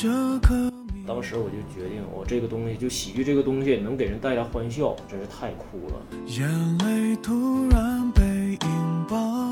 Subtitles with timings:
[0.00, 0.08] 着
[0.38, 0.54] 可
[0.94, 1.04] 迷。
[1.06, 6.00] 当时我就决定，我这个东西就喜剧这个东西能给人带来欢笑，真是太酷了。
[6.26, 8.58] 眼泪突然被引
[9.06, 9.50] 爆。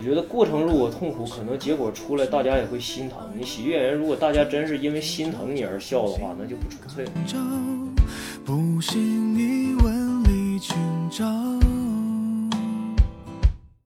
[0.00, 3.20] 我觉得过程如果痛苦，可能结果出来大家也会心疼。
[3.38, 7.12] 你喜剧演员，如果大家真是因为心疼你而笑的话，那就不纯粹了。
[8.44, 10.76] 不信你问李清
[11.08, 11.24] 照。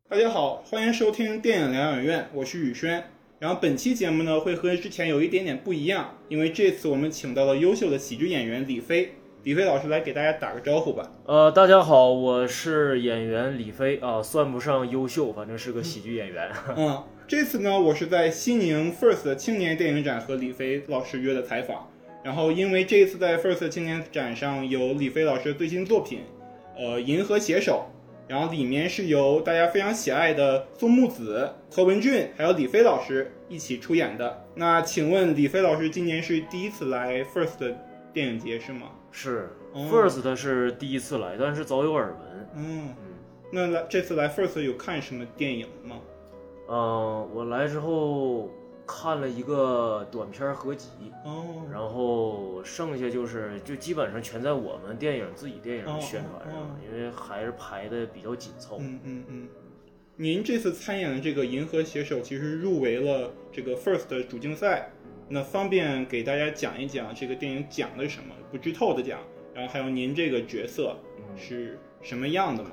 [0.08, 3.05] 大家好，欢迎收听电影疗养院，我是宇轩。
[3.41, 9.12] 然后本期节目呢会和之前有一点点不一样，因为这次我们请到了优秀的喜剧演员李飞。
[9.45, 11.09] 李飞老师来给大家打个招呼吧。
[11.24, 16.51] 呃，大家好，我是演员李飞啊，算不上优秀，反正是个喜剧演员。
[16.77, 21.89] 嗯，这次呢我是在西宁 First 青年电影展和李飞老师约的采访。
[22.25, 26.23] 然后因为这一次在 First 青年展上有李飞老师最新作品，
[26.77, 27.86] 呃，《银河携手》。
[28.28, 34.44] 然后里面是由大家非常喜爱的宋木子、何文俊还有李飞老师一起出演的。
[34.54, 37.74] 那请问李飞老师今年是第一次来 First
[38.12, 38.88] 电影节是吗？
[39.10, 42.48] 是哦，First 是第一次来，但是早有耳闻。
[42.54, 42.94] 嗯，
[43.50, 45.96] 那来这次来 First 有看什么电影吗？
[46.70, 48.50] 嗯、我来之后
[48.89, 50.89] 看了一个短片合集，
[51.22, 58.78] 哦，然后剩下就是就基本上全在我们电影自己电影宣传上，因为还是排的比较紧凑。
[58.80, 59.48] 嗯嗯嗯。
[60.17, 64.91] 您这次参演的这个《银河携手》其实入围了这个 First 的主竞赛，
[65.28, 69.20] 那方便给大家讲一讲这个电影讲的什么，不剧透的讲，
[69.55, 70.97] 然后还有您这个角色
[71.36, 72.70] 是什么样的吗？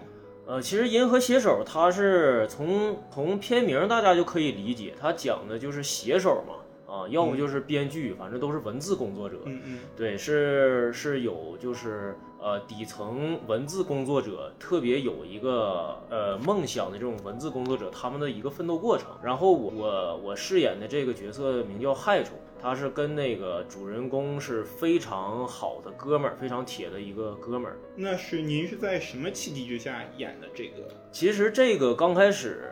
[0.47, 9.39] 呃，其实《银河写手》它是从从片名大家就可以理解，它讲的就是写手嘛，啊，要不就是编剧，反正都是文字工作者。
[9.45, 19.07] 嗯嗯对，是是有就是呃底层文字工作者特别有一个呃梦想的这种文字工作者，他们的一个奋斗过程。
[19.23, 27.79] 然后我我我饰演的这个角色名叫害虫，他是跟那个主人公是非常好的哥们儿，非常铁的一个哥们儿。
[27.95, 30.88] 那是您是在什么契机之下演的这个？
[31.12, 32.69] 其实这个刚开始，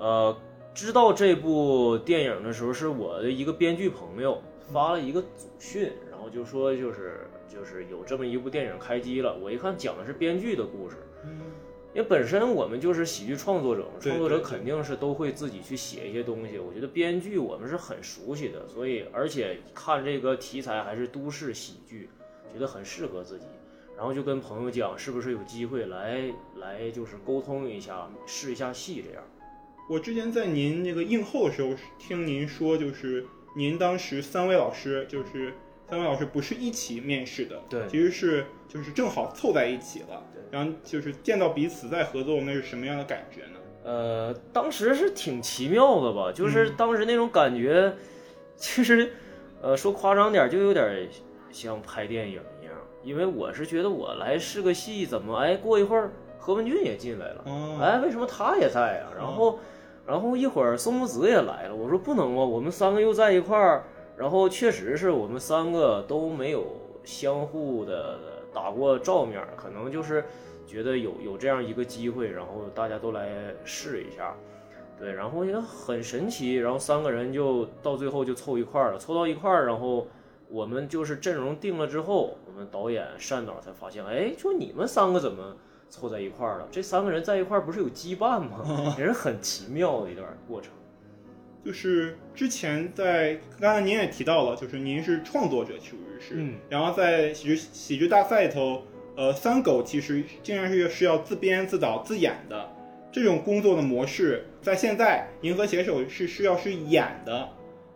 [0.00, 0.36] 呃，
[0.74, 9.36] 知道这部电影的时候，是我的一个编剧朋友发了一个组讯，然后就说就是就是有这么一部电影开机了。
[9.36, 10.96] 我一看讲的是编剧的故事，
[11.94, 16.58] 因为本身我们就是喜剧创作者嘛，创作者肯定是都会自己去写一些东西。
[16.58, 22.08] 我觉得编剧我们是很熟悉的，所以而且看这个题材还是都市喜剧，
[22.52, 23.44] 觉得很适合自己。
[23.94, 29.22] 然后就跟朋友讲，是不是有机会来来就是沟通一下，试一下戏这样。
[29.90, 35.52] 我之前在您那个映后的时候听您说，就是您当时三位老师就是
[35.92, 43.58] 三位老师不是一起面试的，对其实是就是正好凑在一起了对，然后就是见到彼此在合作，那是什么样的感觉呢？
[43.84, 47.92] 呃，当时是挺奇妙的吧，就是当时那种感觉，
[48.56, 49.12] 其实，
[49.60, 51.06] 呃，说夸张点儿，就有点
[51.50, 52.74] 像拍电影一样。
[53.02, 59.58] 因为我是觉得我来试个戏，怎么哎，过一会儿何文俊也进来了，哦，哎，为什么他也在啊、然后，
[60.06, 63.84] 然后一会儿宋木子也来了，我说不能啊，我们三个又在一块儿，
[64.16, 68.18] 然后确实是我们三个都没有相互的
[68.52, 70.24] 打过照面儿，可能就是
[70.66, 74.36] 觉得有有这样一个机会，然后大家都来试一下，
[74.98, 80.06] 对，然后也很神奇，然后三个人就到最后就凑一块儿了，凑到一块儿，然后
[80.48, 85.56] 我们就是阵容定了之后，我们导演单导才发现，哎，就你们三个怎么
[85.88, 86.68] 凑在一块儿了？
[86.70, 88.62] 这三个人在一块儿不是有羁绊吗？
[88.98, 90.72] 也是很奇妙的一段过程。
[91.64, 96.54] 就是之前在刚才您也提到了，就是您是创作者，其实是，嗯。
[96.68, 98.82] 然后在喜剧喜剧大赛里头，
[99.16, 102.68] 呃，三狗其实竟然是是要自编自导自演的，
[103.12, 107.48] 这种工作的模式，在现在《银河写手》是需要是演的，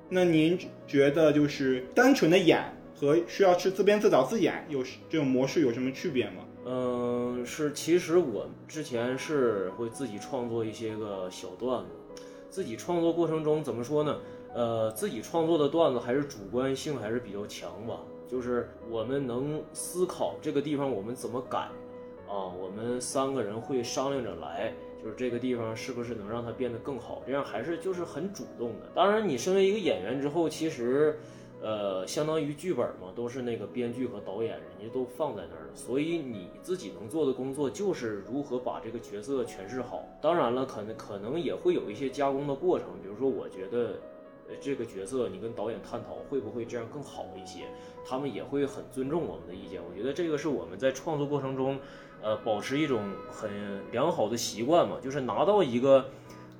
[0.08, 2.62] 那您觉得就是单纯的演
[2.94, 6.44] 和需要是自编自导自演有这种模式有什么区别吗？
[6.68, 11.90] 嗯，是，其实我之前是会自己创作一些个小段子，
[12.56, 14.16] 自己创作过程中怎么说呢？
[14.54, 21.68] 呃，自己创作的段子还是主观性还是比较强吧，就是我们能思考这个地方我们怎么改，
[22.26, 24.72] 啊，我们三个人会商量着来，
[25.04, 28.86] 就是这个地方是不是能让它变得更好，这样还是就是很主动的。
[28.94, 31.18] 当然，你身为一个演员之后，其实。
[31.62, 40.04] 呃，相当于剧本嘛，都是那个编剧和导演，人家都放在那儿了，所以你自己能做的工作就是如何把这个角色诠释好。
[40.20, 43.98] 当然了，可能可能也会有一些加工的过程，比如说，我觉得，
[44.48, 47.64] 呃，这个角色你跟导演探讨会不会这样更好一些，
[48.04, 49.80] 他们也会很尊重我们的意见。
[49.82, 51.78] 我觉得这个是我们在创作过程中，
[52.22, 53.00] 呃，保持一种
[53.30, 53.50] 很
[53.90, 56.04] 良好的习惯嘛，就是拿到一个。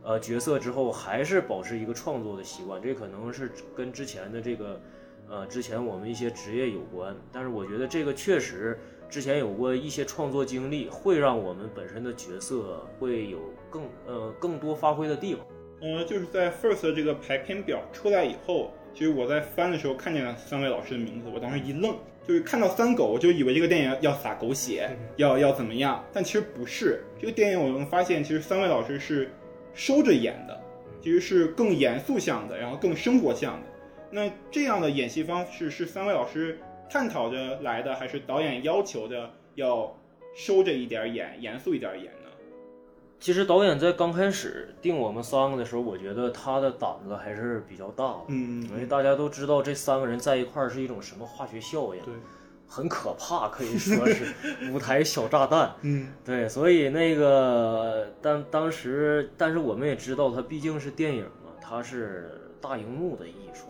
[0.06, 4.80] 呃角色之后，还是保持一个创作的习惯，这可能是跟之前的这个，
[5.28, 7.14] 呃，之前我们一些职业有关。
[7.32, 8.78] 但是我觉得这个确实
[9.10, 15.44] 之前有过一些创作经历，会让我们本身的角色会有更呃更多发挥的地方。
[15.80, 27.02] 呃，就是在 First 这个排片表出来以后，其实我在翻的时候看见了三位老师的名字，我当时一愣，就是看到三狗，我就以为这个电影要撒狗血，要要怎么样，但其实不是。
[27.20, 29.30] 这个电影我们发现，其实三位老师是
[29.76, 30.61] 收着演的，
[31.00, 33.67] 其实是更严肃向的，然后更生活向的。
[34.11, 36.58] 那这样的演戏方式是三位老师
[36.90, 39.96] 探讨着来的，还是导演要求的要
[40.34, 42.31] 收着一点演，严肃一点演呢？
[43.19, 52.14] 其实导演在刚开始定我们三个的时候，我觉得他的胆子还是比较大的，嗯因为大家都知道这三个人在一块儿是一种什么化学效应，对，
[52.68, 54.26] 很可怕，可以说是
[54.70, 55.72] 舞台小炸弹。
[55.82, 62.30] 嗯对，所以那个当当时，但是我们也知道，它毕竟是电影嘛，它是
[62.60, 63.66] 大荧幕的艺术，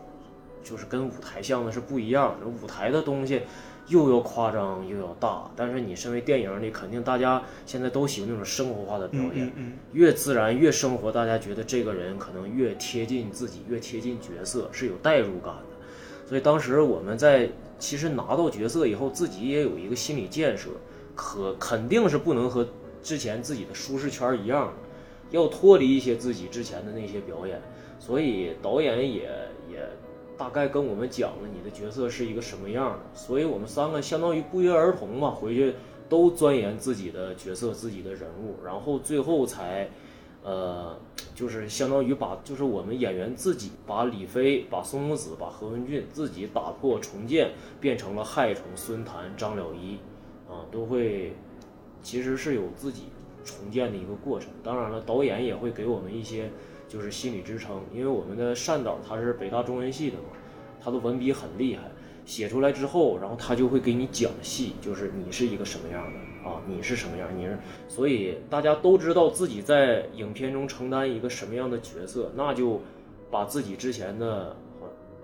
[0.65, 2.47] 就是跟舞台像的是不一样的。
[2.47, 3.43] 舞台的东西
[3.89, 16.29] 又要夸张又要大，但是你身为电影里，肯定大家现在都喜欢那种生活化的表演，嗯嗯嗯，越自然越生活，大家觉得这个人可能越贴近自己，越贴近角色，是有代入感的。
[16.29, 17.49] 所以当时我们在
[17.79, 20.71] 其实拿到角色以后，自己也有一个心理建设，
[21.15, 22.67] 可肯定是不能和
[23.03, 24.73] 之前自己的舒适圈一样的，
[25.31, 27.61] 要脱离一些自己之前的那些表演。
[27.99, 29.31] 所以导演也
[29.71, 29.89] 也
[30.37, 35.75] 大概跟我们讲了你的角色是一个什么样的，所以我们三个相当于不约而同嘛，回去
[36.09, 39.89] 都钻研自己的角色、自己的人物，然后最后才。
[40.47, 40.97] 呃，
[41.35, 47.51] 就是相当于把，就是我们演员自己把李飞、把宋木子、把何文俊自己打破重建，
[47.81, 49.97] 变成了害虫、孙谭、张了一，
[50.49, 51.35] 啊，都会
[52.01, 53.07] 其实是有自己
[53.45, 54.49] 重建的一个过程。
[54.63, 56.49] 当然了，导演也会给我们一些
[56.87, 60.29] 就是心理支撑，因为我们的单导他是北大中文系的嘛，
[60.81, 61.91] 他的文笔很厉害，
[62.27, 67.57] 写出来之后，然后他就会给你讲戏，就是你是一个什么样的啊，你是什么样，你是，
[67.89, 72.83] 所以大家都知道自己在影片中承担一个什么样的角色，那就
[73.31, 74.57] 把自己之前的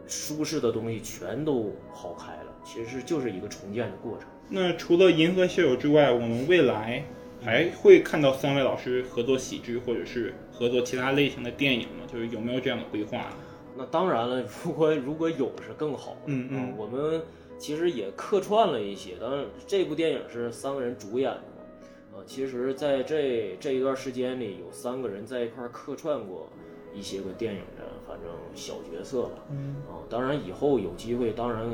[0.06, 4.28] 舒适的东西全都抛开了，其实就是一个重建的过程。
[4.48, 7.04] 那除了《银河系友》之外，我们未来
[7.42, 12.04] 还会看到三位老师合作喜剧，或者是合作其他类型的电影吗？
[12.12, 13.32] 就是有没有这样的规划？
[13.76, 16.16] 那当然了，如果如果有是更好。
[16.26, 17.22] 嗯嗯啊我们
[17.58, 22.18] 其实也客串了一些，当然这部电影是三个人主演的嘛。
[22.18, 26.48] 啊，其实在这这一段时间里，有三个人在一块儿客串过
[26.92, 29.44] 一些个电影的，反正小角色吧。
[29.50, 31.70] 嗯啊，当然以后有机会，当然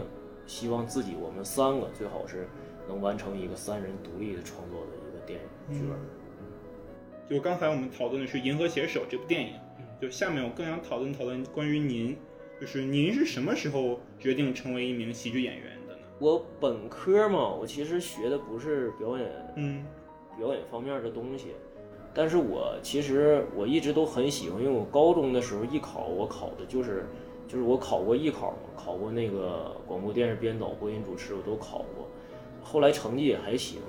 [0.47, 2.47] 希望自己我们三个最好是
[2.87, 5.99] 能完成一个三人独立的创作的一个电影剧本。
[7.29, 9.68] 就刚才我们讨论的是《银河携手》这部电影，嗯
[10.01, 12.17] 就下面我更想讨论讨论关于您，
[12.61, 16.01] 就是您是什么时候决定成为一名喜剧演员的呢？
[16.21, 19.85] 我本科嘛，我其实学的不是表演嗯
[20.39, 21.49] 表演方面的东西，
[22.15, 27.07] 但是我其实我一直都很喜欢，因为我高中的时候艺考我考的就是
[27.49, 32.07] 就是我考过艺考嘛，考过那个广播电视编导、播音主持我都考过，
[32.63, 33.81] 后来成绩也还行，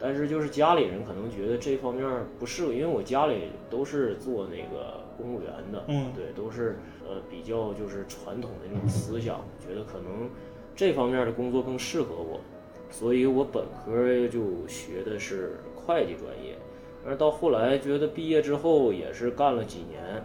[0.00, 2.04] 但是就是家里人可能觉得这方面
[2.40, 6.12] 不适合，因为我家里都是做那个公务员的，嗯。
[6.14, 10.28] 对，都是呃比较就是传统的那种思想，觉得可能
[10.76, 12.40] 这方面的工作更适合我，
[12.90, 16.56] 所以我本科就学的是会计专业，
[17.02, 20.24] 但是到后来觉得毕业之后也是干了几年，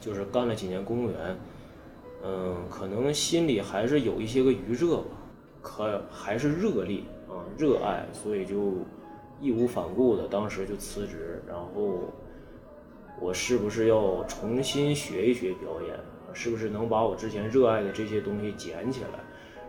[0.00, 1.36] 就是干了几年公务员，
[2.24, 5.04] 嗯，可能心里还是有一些个余热吧，
[5.60, 8.74] 可还是热力啊，热爱，所以就
[9.40, 12.10] 义无反顾的当时就辞职，然后
[13.20, 15.98] 我是不是要重新学一学表演？
[16.34, 19.20] 是不是能把我之前热爱的这些东西捡起来？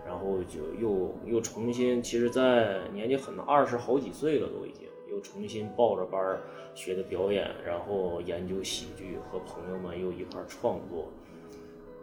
[0.06, 6.40] 然后就又又重新，其实，在年纪很，二十好几岁了都已经，又重新报着班
[6.74, 11.10] 学的表演，然后研究喜剧，和朋友们又一块儿创作。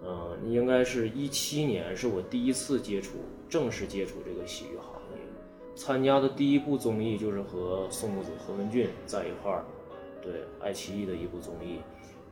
[0.03, 3.19] 嗯，应该是一七年是我第一次接触，
[3.49, 5.21] 正式接触这个喜剧行业。
[5.75, 9.65] 参加的第一部综艺就是和宋木子、何文俊在一块儿，
[10.23, 11.79] 对，爱奇艺的一部综艺。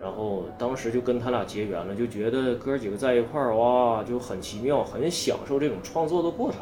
[0.01, 6.61] 然后当时就跟他俩结缘了，就觉得哥几个在一块儿哇，就很奇妙，很享受这种创作的过程。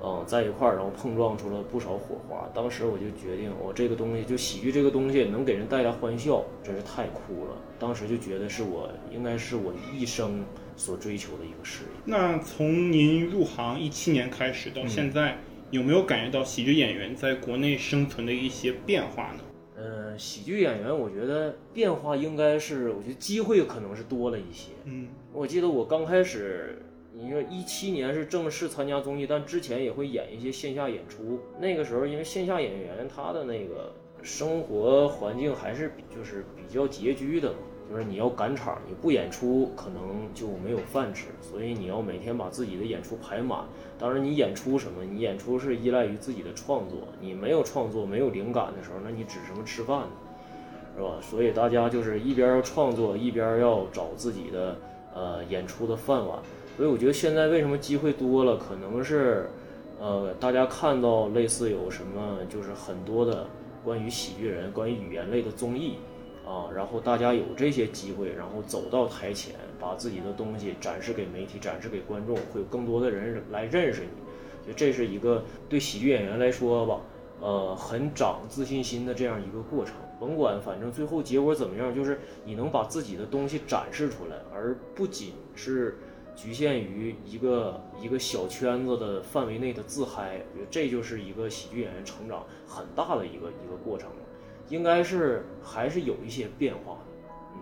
[0.00, 2.48] 嗯，在一块儿，然后碰撞出了不少火花。
[2.54, 7.56] 当时我就决定，我这个东西就喜剧这个东西能给人带来欢笑，真是太酷了。
[7.80, 10.44] 当时就觉得是我应该是我一生
[10.76, 11.90] 所追求的一个事业。
[12.04, 15.38] 那从您入行一七年开始到现在，
[15.72, 19.40] 有没有感觉到喜剧演员在国内生存的一些变化呢？
[20.18, 24.72] 嗯，喜剧演员，我觉得变化应该是，我觉得机会可能是多了一些。
[24.84, 26.82] 嗯我记得我刚开始，
[27.14, 31.38] 你说一七年是正式参加综艺，但之前也会演一些线下演出。
[31.60, 37.58] 那个时候，因为线下演员他的那个生活环境还是比就是比较拮据的嘛，
[37.90, 43.60] 就是你要赶场，你不演出可能就没有饭吃，所以你要每天把自己的演出排满。
[43.98, 45.02] 当然，你演出什么？
[45.04, 50.08] 你演出是依赖于自己的创作，你没有创作、没有灵感的时候，那你指什么吃饭呢？
[50.96, 51.10] 是吧？
[51.22, 54.76] 所以大家就是一边要创作，一边要找自己的
[55.14, 56.38] 呃演出的饭碗。
[56.76, 59.48] 所以我觉得现在为什么机会多了，可能是
[60.00, 63.46] 呃大家看到类似有什么就是很多的
[63.84, 65.94] 关于喜剧人、关于语言类的综艺
[66.48, 74.08] 啊，然后大家有这些机会，然后走到台前，把自己的东西展示给媒体、展示给观众，会有更多的人来认识你。
[74.66, 77.00] 就这是一个对喜剧演员来说吧，
[77.40, 79.94] 呃，很长自信心的这样一个过程。
[80.18, 85.98] 甭管反正最后结果怎么样，就是你能把自己的东西展示出来，而不仅是
[86.34, 90.40] 局限于一个一个小圈子的范围内的自嗨。
[90.52, 94.10] 我觉得这就是一个喜剧演员成长很大的一个一个过程，
[94.68, 97.00] 应该是还是有一些变化的。
[97.54, 97.60] 嗯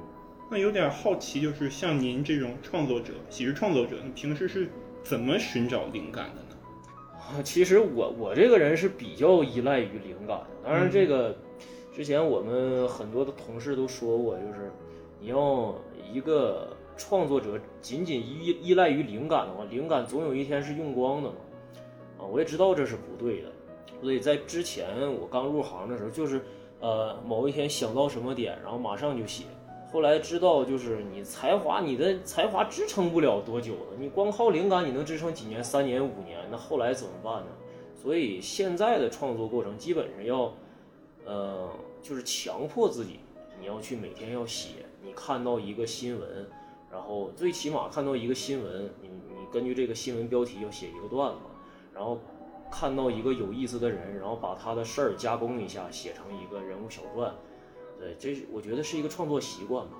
[0.49, 4.69] 那有点好奇，就是像您这种创作者，喜剧创作者，你平时是
[5.03, 6.57] 怎么寻找灵感的呢？
[7.19, 10.47] 啊， 其实我我这个人是比较依赖于灵感的。
[10.63, 11.37] 当然，这个
[11.93, 14.71] 之前我们很多的同事都说过，就是
[15.21, 15.75] 你要
[16.13, 21.37] 一个创作者仅仅依依赖于灵感的话，灵感总有一天是用光的嘛。
[22.19, 23.49] 啊，我也知道这是不对的。
[24.01, 24.87] 所以在之前
[25.21, 26.41] 我刚入行的时候，就是
[26.81, 29.45] 呃某一天想到什么点，然后马上就写。
[29.93, 33.97] 后来知道，就是你才华，你的才华支撑不了多久的。
[33.99, 36.39] 你光靠灵感，你能支撑几年、三年、五年？
[36.51, 37.47] 那后来怎么办呢？
[37.95, 40.53] 所以现在的创作过程基本上要，
[41.25, 41.71] 呃，
[42.03, 43.21] 就是强迫自己，
[43.59, 44.71] 你要去每天要写。
[45.03, 46.47] 你看到一个新闻，
[46.91, 51.39] 然后最起码看到一个新闻，你你根据这个新闻标题要写一个段子，
[51.95, 52.19] 然后
[52.71, 57.35] 看到一个有意思的人，然后把他的事儿加工一下，写成一个人物小传。
[57.99, 59.93] 对，这是我觉得是一个创作习惯吧，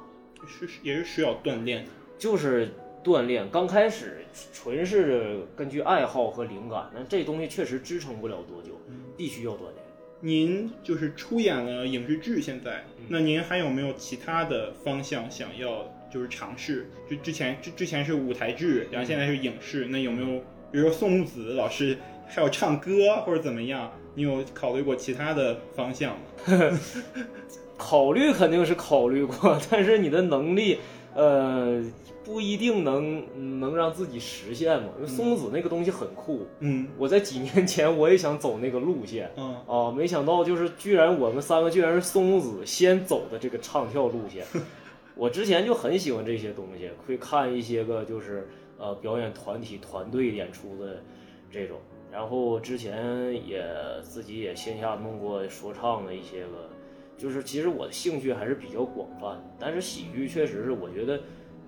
[0.47, 1.91] 是也是需要锻炼的。
[2.19, 2.71] 就是
[3.03, 3.51] 锻炼。
[3.51, 8.79] 刚开始纯是根据爱好和灵感，那这东西确实支撑不了多久，
[9.17, 9.87] 必须要锻炼。
[10.21, 16.91] 您就是出演了影视剧，现在，那您还有没有其他的方向想要就是尝试？
[17.09, 20.41] 就之前之之前是舞台剧，然后现在是影视，那有没有
[20.73, 23.91] 比如说宋木子老师还有唱歌或者怎么样？
[24.15, 26.79] 你有考虑过其他的方向吗？
[27.77, 30.79] 考虑肯定是考虑过，但是你的能力，
[31.15, 31.85] 呃，
[32.25, 34.89] 不一定能能让自己实现嘛。
[34.97, 39.31] 因为松子那个东西很酷，嗯我在几年前我也想走那个路线。
[39.37, 44.45] 嗯啊，没想到就是居然我们三个居然是松子先走的这个唱跳路线。
[45.15, 51.03] 我之前就很喜欢这些东西，会看一些个就是呃表演团体团队演出的
[51.51, 51.79] 这种，
[52.13, 53.65] 然后之前也
[54.03, 56.71] 自己也线下弄过说唱的一些个，
[57.17, 61.21] 就是其实我的兴趣还是比较广泛的，但是喜剧确实是我觉得，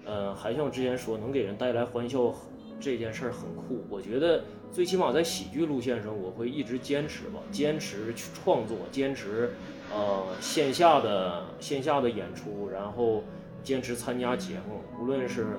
[0.04, 2.34] 呃，还像之前说能给人带来欢笑
[2.80, 9.50] 这件事儿很酷，我觉得最起码在喜剧路线上我会一直坚持吧，坚持去创作，坚持
[9.92, 13.24] 呃线下的线下的演出，然后
[13.62, 15.58] 坚持参加节目，无论是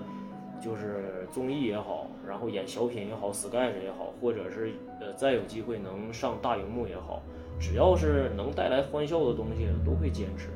[0.61, 7.21] 就是综艺也好，然后演小品也好，sketch 也好，或者是呃再有机会能上大荧幕也好，
[7.59, 10.49] 只要是能带来欢笑的东西，都会坚持。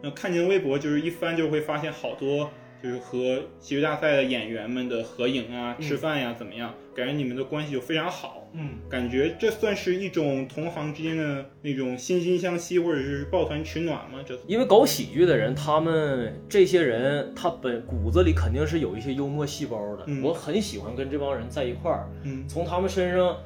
[0.00, 2.50] 那看见微博，就是一翻就会发现好多
[2.84, 8.46] 就是和喜剧大赛的演员们的合影啊、吃饭呀、怎么样，感觉你们的关系就非常好。
[8.52, 14.22] 嗯，感觉这算是一种同行之间的那种惺惺相惜，或者是抱团取暖吗？
[14.22, 20.04] 这因为搞喜剧的人，他们这些人，他本骨子里肯定是有一些幽默细胞的。
[20.06, 23.38] 嗯我很喜欢跟这帮人在一块儿，嗯从他们身上，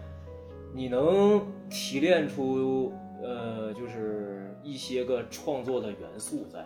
[0.75, 1.41] 你能
[1.71, 2.93] 提炼出
[3.23, 6.59] 呃，就是一些个创作的元素在，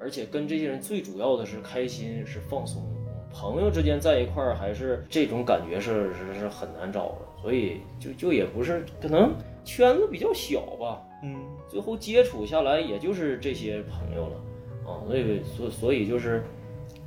[0.00, 2.82] 而且跟这些人最主要的是开心，是放松。
[3.30, 11.36] 朋友之间在一块儿，还是这种感觉是是是很难找的，所以就就也不是可能圈子比较小吧，嗯
[11.68, 16.42] 最后接触下来也就是这些朋友了啊，所以所所以就是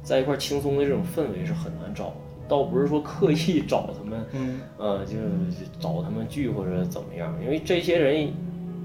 [0.04, 2.16] 在一块儿轻松的这种氛围是很难找的，
[2.48, 8.32] 倒不是说刻意 找他们，嗯呃，就就找他们聚或者怎么样，因为这些人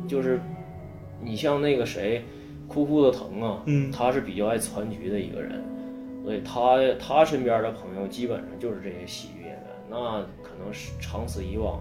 [0.08, 0.40] 就是
[1.22, 2.24] 你像那个谁，
[2.68, 5.62] 酷酷的疼啊，嗯他是比较爱攒局的一个人，
[6.22, 11.80] 所以他他身边的朋友基本上就是这些喜剧演员，那可能是长此以往，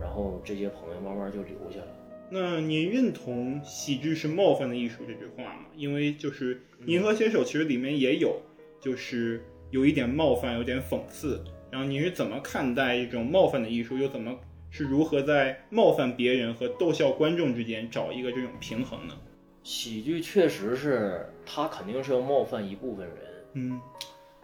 [0.00, 1.86] 然后这些朋友慢慢就留下了。
[2.32, 5.66] 那您认同喜剧是冒犯的艺术这句话吗？
[5.74, 6.54] 因为就是
[6.86, 8.40] 《银河写手》其实里面也有，
[8.80, 11.42] 就是有一点冒犯，有点讽刺。
[11.72, 13.98] 然后你是怎么看待一种冒犯的艺术？
[13.98, 14.36] 又怎么
[14.70, 19.14] 是如何在冒犯别人和逗笑观众之间找一个这种平衡呢？
[19.62, 23.16] 喜剧确实是，它肯定是要冒犯一部分人。
[23.54, 23.80] 嗯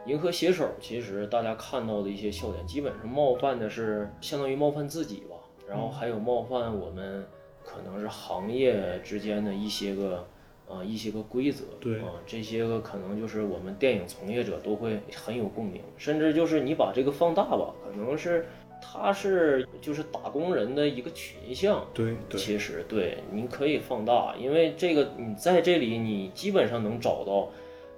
[0.06, 5.36] 银河写手其实大家看到的一些笑点，基本上冒犯的是相当于冒犯自己吧，
[5.68, 7.26] 然后还有冒犯我们
[7.64, 10.24] 可能是行业之间的一些个
[10.68, 11.98] 啊、一些个规则，对。
[12.00, 18.46] 啊、这些个可能就是我们电影从业者都会很有共鸣，甚至就是你把这个放大吧，可能是
[18.80, 27.50] 他是就是打工人的一个群像，对对其实对，你可以放大，因为这个你在这里你基本上能找到，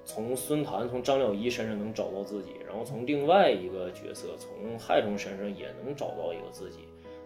[0.05, 6.79] 从孙谭、从张了一身上能找到自己，然后从另外一个角色从害虫身上也能找到一个自己。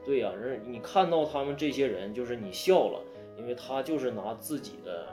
[0.05, 3.01] 对呀、人你看到他们这些人，就是你笑了，
[3.39, 5.07] 因为他就是拿自己的，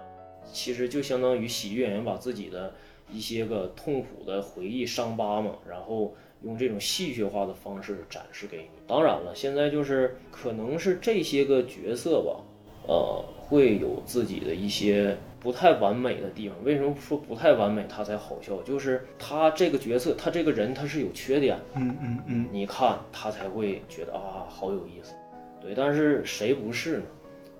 [0.52, 2.74] 其实就相当于喜剧演员把自己的
[3.12, 8.70] 一些个痛苦的回忆、伤疤嘛，然后用这种戏谑化的方式展示给你。
[8.88, 12.42] 当然了，现在就是可能是这些个角色吧，
[12.88, 16.58] 呃，会有自己的一些不太完美的地方。
[16.64, 18.62] 为什么说不太完美他才好笑？
[18.64, 21.64] 就是他这个角色，他这个人他是有缺点的。
[21.76, 25.14] 嗯嗯嗯，你看他才会觉得啊，好有意思。
[25.62, 27.04] 对，但是谁不是呢？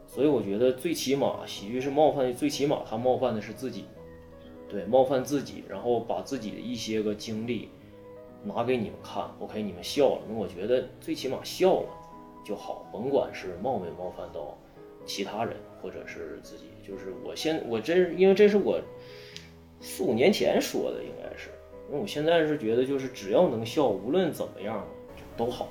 [0.08, 3.86] 所以我觉得最起码喜剧是冒犯，最起码他冒犯的是自己，
[4.68, 7.70] 对，冒犯自己，然后把自己的一些个经历
[8.44, 11.90] 拿给你们看，OK，你们笑了，那我觉得最起码笑了
[12.46, 14.58] 就好，甭管是冒没冒犯到
[15.06, 18.80] 其他人或者是自己，就是我现我真是因为这是我
[19.82, 21.50] 四五年前说的，应该是，
[21.90, 24.88] 因为我现在是觉得就是只要能笑，无论怎么样
[25.36, 25.68] 都好。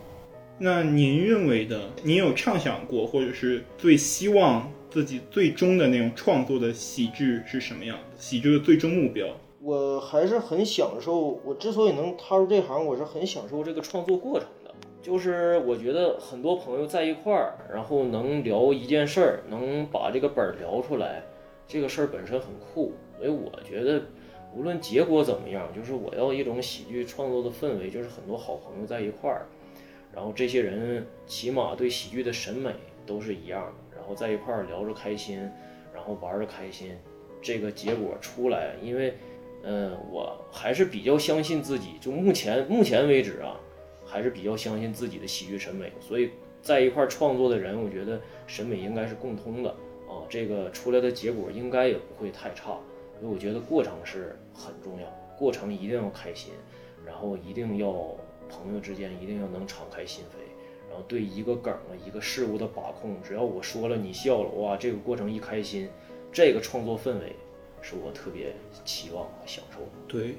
[0.59, 8.17] 那您认为的，您有畅想过，或者是最希望自己最终的那种创作的喜剧是什么样的？
[8.19, 9.29] 喜剧的最终目标？
[9.69, 14.75] 我还是很享受，我之所以能踏入这行，我是很享受这个创作过程的。
[15.03, 21.23] 就是我觉得很多朋友在一块儿，然后能聊一件事儿，能把这个本儿聊出来，
[21.67, 22.93] 这个事儿本身很酷。
[23.19, 24.01] 所以我觉得，
[24.57, 29.45] 无论结果怎么样，就是我要一种喜剧创作的氛围，就是很多好朋友在一块儿，
[30.15, 32.71] 然后这些人起码对喜剧的审美
[33.05, 35.39] 都是一样的，然后在一块儿聊着开心，
[35.93, 36.97] 然后玩着开心，
[37.43, 39.13] 这个结果出来，因为。
[39.63, 43.59] 嗯，我还是比较相信自己，就目前目前为止啊，
[44.05, 46.31] 还是比较相信自己的喜剧审美，所以
[46.63, 49.71] 在一块儿创作的人，我觉得审美应该是共通的
[50.09, 52.79] 啊，这个出来的结果应该也不会太差，
[53.21, 56.53] 所以我觉得过程是很重要，过程一定要开心，
[57.05, 57.93] 然后一定要
[58.49, 60.39] 朋友之间一定要能敞开心扉，
[60.89, 65.89] 然后对一个梗啊一个事物的把控，只要我说了你笑了，哇，这个过程一开心，
[66.33, 67.35] 这个创作氛围。
[67.81, 69.91] 是我特别期望和享受的。
[70.07, 70.35] 对，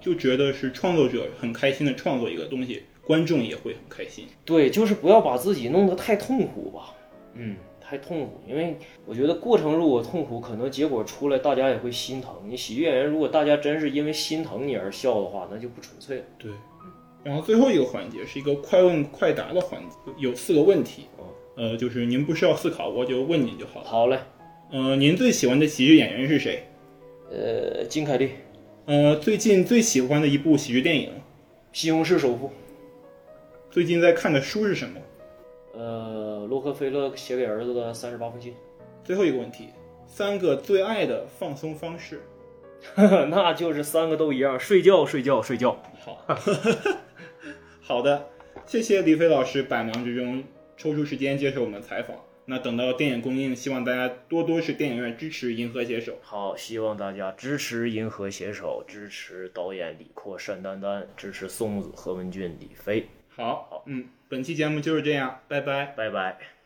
[0.00, 4.26] 就觉得是创作者很开心的创作一个东西，观众也会很开心。
[4.44, 6.94] 对，就是不要把自己弄得太痛苦吧。
[7.34, 12.34] 嗯，太痛苦，因为我觉得过程如果痛苦，可能结果出来大家也会心疼。
[12.46, 16.24] 你喜剧演员如果大家真是因为心疼你而笑的话，那就不纯粹了。
[16.38, 16.50] 对，
[17.22, 21.04] 然后最后一个环节是一个快问快答的环节，有四个问题。
[21.56, 23.86] 呃，就是您不需要思考，我就问您就好了。
[23.86, 24.18] 好嘞，
[24.70, 26.64] 呃，您最喜欢的喜剧演员是谁？
[27.30, 28.32] 呃，金凯利，
[28.86, 31.10] 呃，最近最喜欢的一部喜剧电影，
[31.72, 32.48] 《西红柿首富》。
[33.70, 35.00] 最近在看的书是什么？
[35.74, 38.52] 呃，洛克菲勒写给儿子的三十八封信。
[39.04, 39.68] 最后一个问题，
[40.08, 42.20] 三个最爱的放松方式。
[42.96, 45.80] 那就是三个都一样，睡觉，睡觉，睡觉。
[46.00, 46.18] 好，
[47.80, 48.26] 好的，
[48.66, 50.42] 谢谢李飞老师百忙之中
[50.76, 52.16] 抽出时间接受我们的采访。
[52.46, 56.12] 那等到电影公映，希望大家多多去电影院支持《银河携手》。
[56.20, 63.06] 好，希望大家支持《银河携手》，支持导演李阔、单丹丹，支持宋子、何文俊、李飞。
[63.28, 65.94] 好好，嗯，本期节目就是这样，拜拜。
[65.96, 66.59] 拜拜。